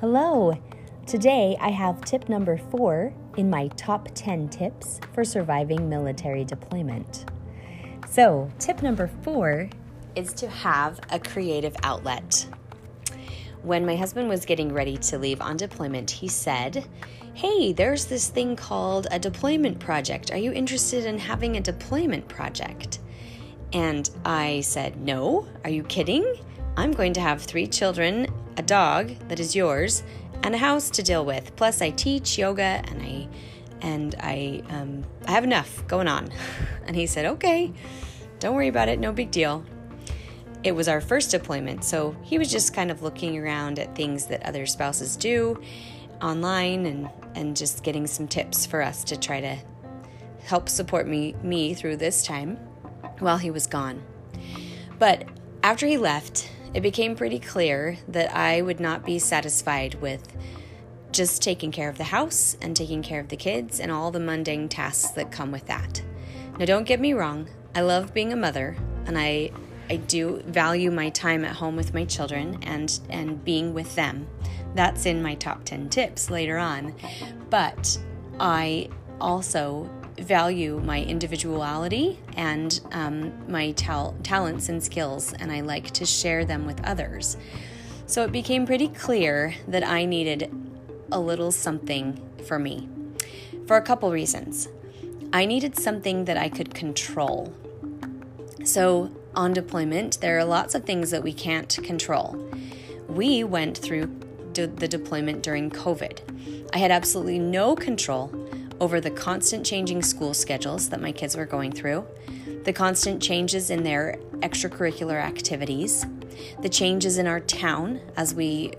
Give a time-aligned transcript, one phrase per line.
[0.00, 0.58] Hello!
[1.06, 7.26] Today I have tip number four in my top 10 tips for surviving military deployment.
[8.10, 9.70] So, tip number four
[10.16, 12.48] is to have a creative outlet.
[13.62, 16.84] When my husband was getting ready to leave on deployment, he said,
[17.34, 20.32] Hey, there's this thing called a deployment project.
[20.32, 22.98] Are you interested in having a deployment project?
[23.74, 26.24] And I said, No, are you kidding?
[26.76, 30.04] I'm going to have three children, a dog that is yours,
[30.44, 31.54] and a house to deal with.
[31.56, 33.28] Plus, I teach yoga and I
[33.82, 36.30] and I um, I have enough going on.
[36.86, 37.72] And he said, "Okay,
[38.40, 38.98] don't worry about it.
[38.98, 39.64] No big deal."
[40.62, 44.26] It was our first deployment, so he was just kind of looking around at things
[44.26, 45.62] that other spouses do
[46.20, 49.56] online and and just getting some tips for us to try to
[50.42, 52.58] help support me me through this time
[53.18, 54.02] while he was gone.
[54.98, 55.24] But
[55.62, 60.26] after he left, it became pretty clear that I would not be satisfied with
[61.12, 64.20] just taking care of the house and taking care of the kids and all the
[64.20, 66.02] mundane tasks that come with that.
[66.58, 69.50] Now, don't get me wrong, I love being a mother and I
[69.90, 74.26] I do value my time at home with my children and and being with them.
[74.74, 76.94] That's in my top 10 tips later on.
[77.50, 77.98] But
[78.40, 78.88] I
[79.20, 86.06] also value my individuality and um, my tal- talents and skills, and I like to
[86.06, 87.36] share them with others.
[88.06, 90.50] So it became pretty clear that I needed
[91.10, 92.88] a little something for me
[93.66, 94.68] for a couple reasons.
[95.32, 97.52] I needed something that I could control.
[98.64, 102.36] So, on deployment, there are lots of things that we can't control.
[103.08, 104.06] We went through
[104.52, 106.68] de- the deployment during COVID.
[106.72, 108.43] I had absolutely no control
[108.80, 112.06] over the constant changing school schedules that my kids were going through,
[112.64, 116.04] the constant changes in their extracurricular activities,
[116.62, 118.72] the changes in our town as we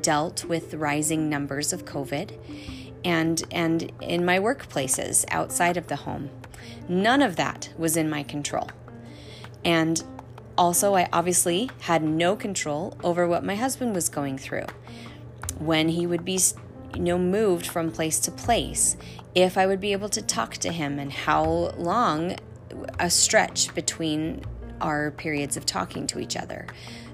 [0.00, 2.36] dealt with rising numbers of COVID,
[3.04, 6.30] and, and in my workplaces outside of the home.
[6.88, 8.68] None of that was in my control.
[9.64, 10.02] And
[10.58, 14.66] also, I obviously had no control over what my husband was going through.
[15.58, 16.38] When he would be
[16.94, 18.96] you know moved from place to place
[19.34, 21.44] if i would be able to talk to him and how
[21.76, 22.36] long
[22.98, 24.42] a stretch between
[24.80, 26.66] our periods of talking to each other.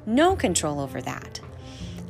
[0.04, 1.40] No control over that.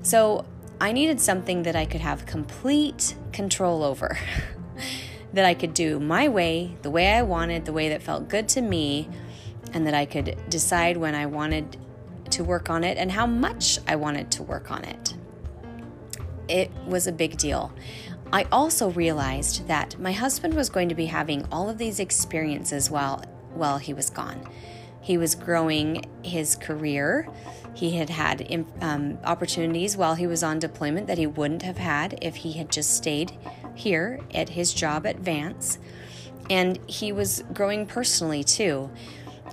[0.02, 0.44] So
[0.78, 4.18] i needed something that i could have complete control over
[5.32, 8.46] that i could do my way the way i wanted the way that felt good
[8.46, 9.08] to me
[9.72, 11.78] and that i could decide when i wanted
[12.28, 15.15] to work on it and how much i wanted to work on it
[16.48, 17.72] it was a big deal.
[18.32, 22.90] I also realized that my husband was going to be having all of these experiences
[22.90, 23.24] while
[23.54, 24.46] while he was gone.
[25.00, 27.28] He was growing his career.
[27.74, 32.18] He had had um, opportunities while he was on deployment that he wouldn't have had
[32.20, 33.32] if he had just stayed
[33.74, 35.78] here at his job at Vance.
[36.50, 38.90] And he was growing personally too.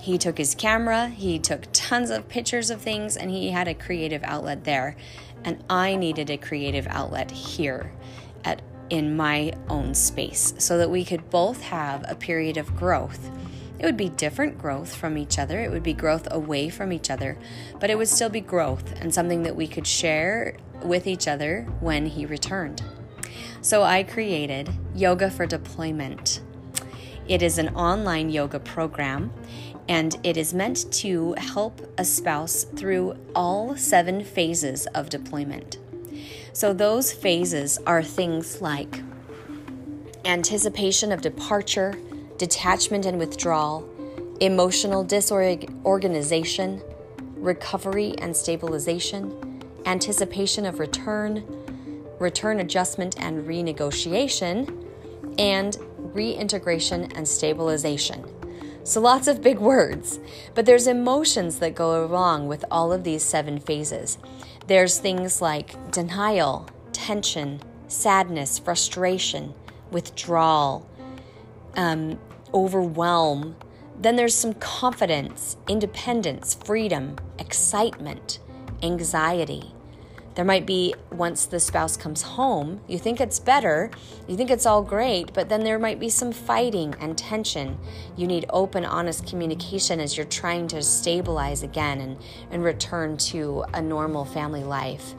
[0.00, 3.74] He took his camera, he took tons of pictures of things, and he had a
[3.74, 4.96] creative outlet there
[5.44, 7.92] and I needed a creative outlet here
[8.44, 13.30] at in my own space so that we could both have a period of growth.
[13.78, 15.60] It would be different growth from each other.
[15.60, 17.36] It would be growth away from each other,
[17.80, 21.66] but it would still be growth and something that we could share with each other
[21.80, 22.82] when he returned.
[23.60, 26.40] So I created Yoga for Deployment.
[27.26, 29.32] It is an online yoga program
[29.88, 35.78] and it is meant to help a spouse through all seven phases of deployment.
[36.52, 39.02] So, those phases are things like
[40.24, 41.94] anticipation of departure,
[42.38, 43.88] detachment and withdrawal,
[44.40, 46.82] emotional disorganization,
[47.36, 51.44] recovery and stabilization, anticipation of return,
[52.18, 54.88] return adjustment and renegotiation,
[55.38, 58.24] and reintegration and stabilization.
[58.84, 60.20] So lots of big words,
[60.54, 64.18] but there's emotions that go along with all of these seven phases.
[64.66, 69.54] There's things like denial, tension, sadness, frustration,
[69.90, 70.86] withdrawal,
[71.76, 72.18] um,
[72.52, 73.56] overwhelm.
[73.98, 78.38] Then there's some confidence, independence, freedom, excitement,
[78.82, 79.72] anxiety,
[80.34, 83.90] there might be, once the spouse comes home, you think it's better,
[84.26, 87.78] you think it's all great, but then there might be some fighting and tension.
[88.16, 92.16] You need open, honest communication as you're trying to stabilize again and,
[92.50, 95.14] and return to a normal family life.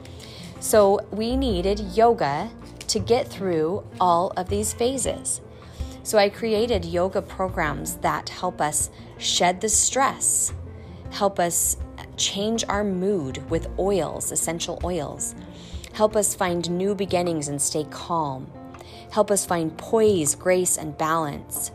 [0.60, 2.50] So, we needed yoga
[2.88, 5.42] to get through all of these phases.
[6.06, 10.54] So I created yoga programs that help us shed the stress,
[11.10, 11.78] help us
[12.18, 15.36] change our mood with oils, essential oils,
[15.94, 18.50] help us find new beginnings and stay calm,
[19.12, 21.72] help us find poise, grace, and balance.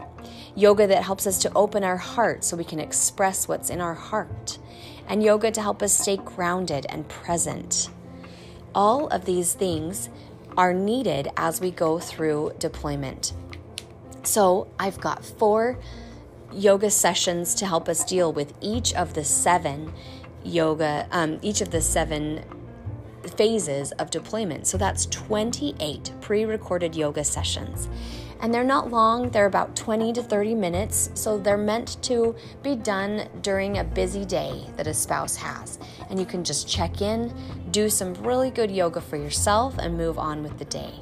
[0.55, 3.95] Yoga that helps us to open our heart so we can express what's in our
[3.95, 4.59] heart,
[5.09, 7.89] and yoga to help us stay grounded and present.
[8.75, 10.09] All of these things
[10.57, 13.33] are needed as we go through deployment.
[14.23, 15.79] So I've got four
[16.53, 19.93] yoga sessions to help us deal with each of the seven
[20.45, 22.45] yoga, um, each of the seven
[23.37, 24.67] phases of deployment.
[24.67, 27.89] So that's 28 pre recorded yoga sessions.
[28.43, 31.11] And they're not long, they're about 20 to 30 minutes.
[31.15, 35.79] So they're meant to be done during a busy day that a spouse has.
[36.09, 37.35] And you can just check in,
[37.71, 40.93] do some really good yoga for yourself, and move on with the day.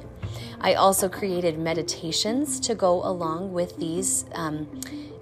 [0.61, 4.25] I also created meditations to go along with these.
[4.33, 4.67] Um,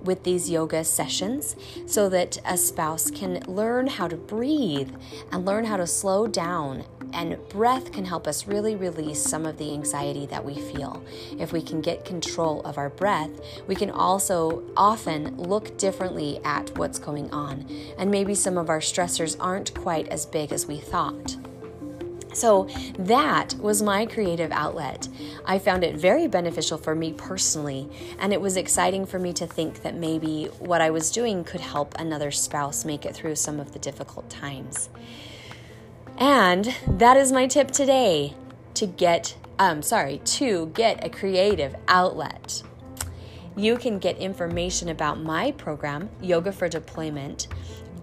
[0.08, 1.56] with these yoga sessions
[1.86, 4.90] so that a spouse can learn how to breathe
[5.32, 6.86] and learn how to slow down.
[7.14, 11.04] And breath can help us really release some of the anxiety that we feel.
[11.38, 13.30] If we can get control of our breath,
[13.68, 17.70] we can also often look differently at what's going on.
[17.98, 21.38] And maybe some of our stressors aren't quite as big as we thought.
[22.38, 22.68] So
[23.00, 25.08] that was my creative outlet.
[25.46, 27.90] I found it very beneficial for me personally,
[28.20, 31.62] and it was exciting for me to think that maybe what I was doing could
[31.62, 34.90] help another spouse make it through some of the difficult times.
[36.20, 38.36] And that is my tip today
[38.76, 42.62] to get um sorry, to get a creative outlet.
[43.56, 47.48] You can get information about my program, Yoga for Deployment,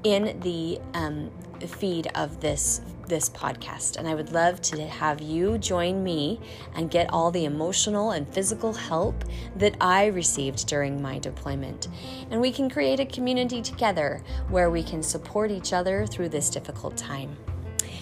[0.05, 1.31] in the um,
[1.67, 6.41] feed of this this podcast and I would love to have you join me
[6.75, 9.25] and get all the emotional and physical help
[9.57, 11.89] that I received during my deployment.
[12.31, 16.49] And we can create a community together where we can support each other through this
[16.49, 17.37] difficult time.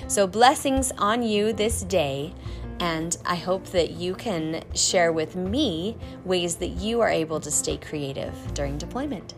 [0.07, 2.33] So blessings on you this day
[2.79, 7.51] and I hope that you can share with me ways that you are able to
[7.51, 9.35] stay creative during deployment.